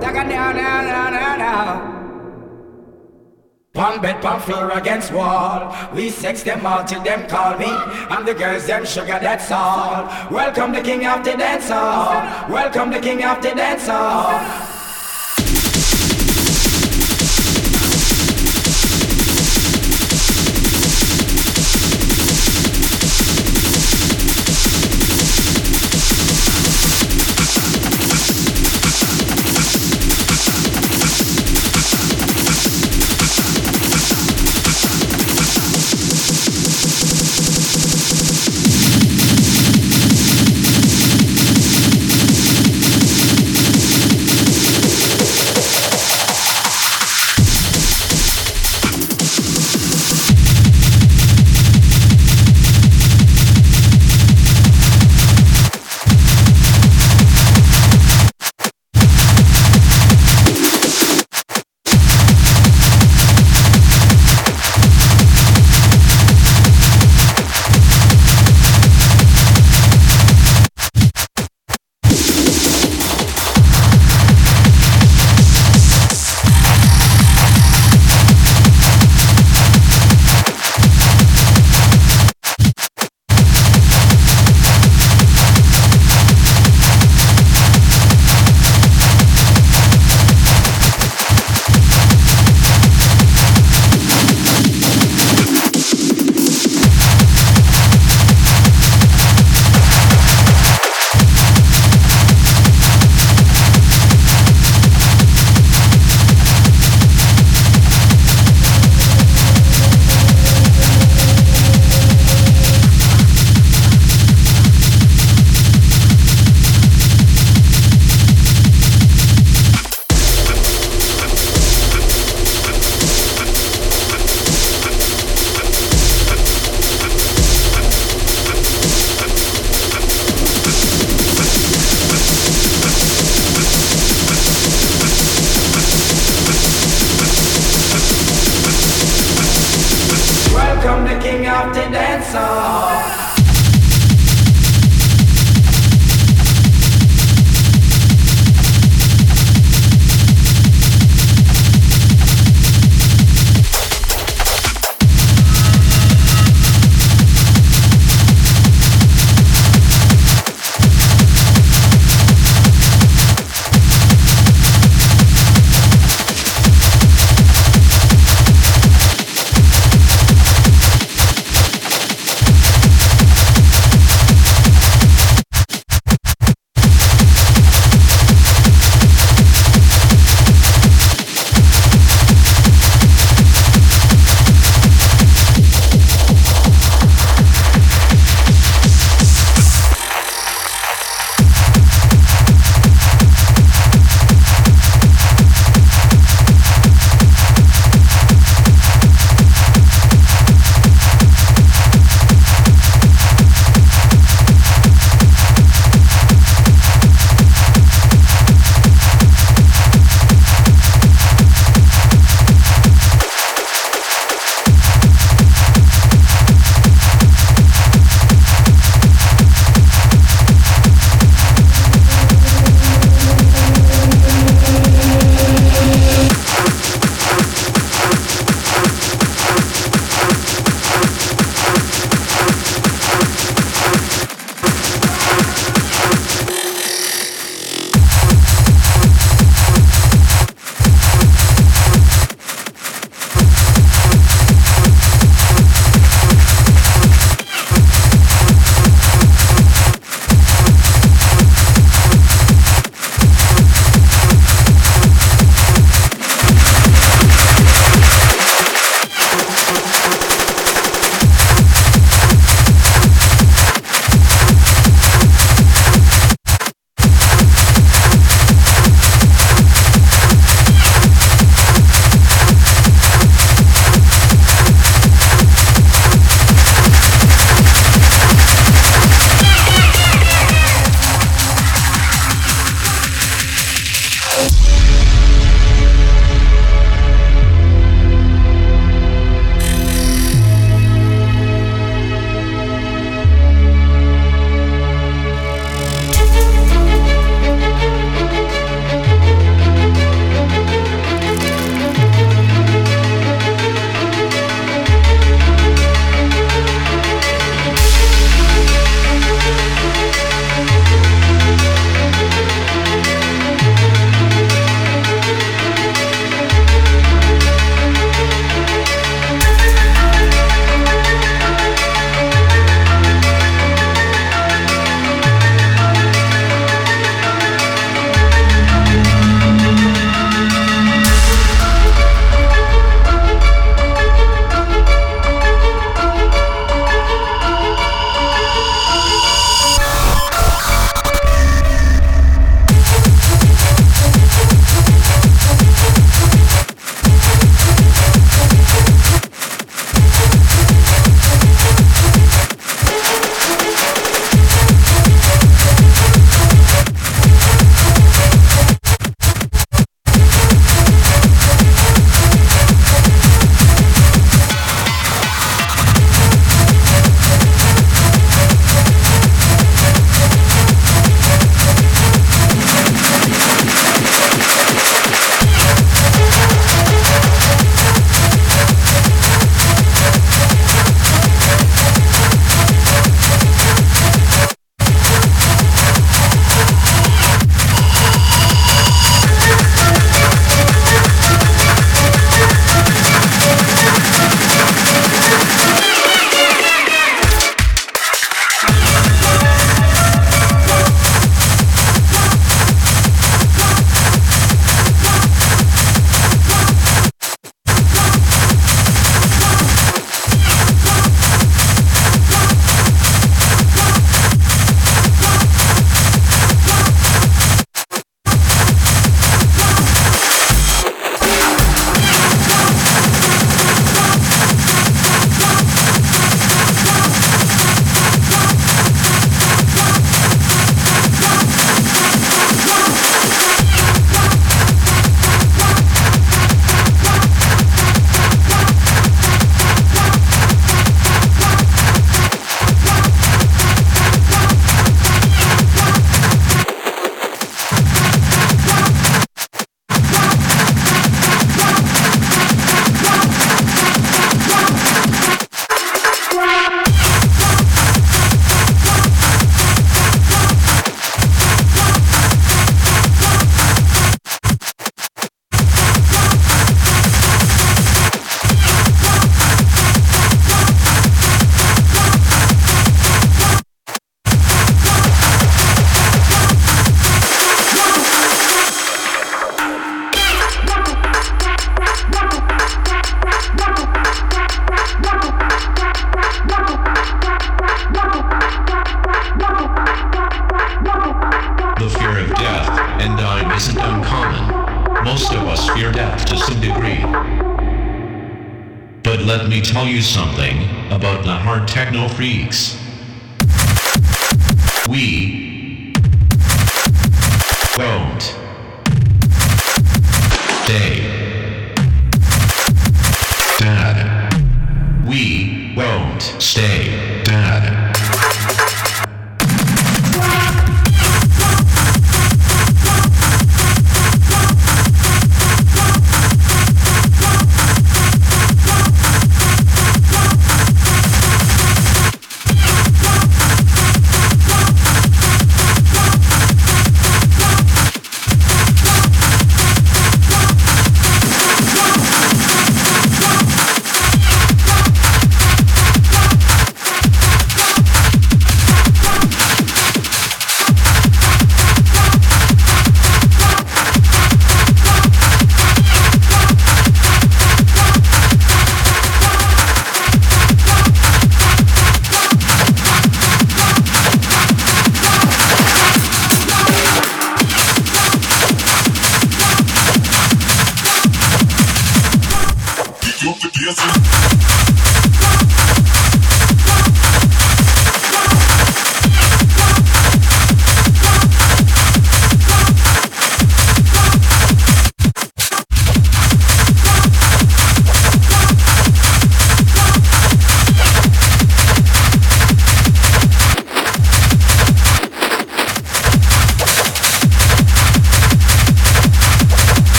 [0.00, 0.56] take it down,
[4.00, 5.74] bed, pump floor against wall.
[5.94, 7.66] We sex them all till them call me.
[7.66, 10.06] And the girls them sugar, that's all.
[10.30, 12.50] Welcome the king of the dance hall.
[12.50, 14.75] Welcome the king of the dance hall.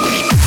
[0.00, 0.39] Bye.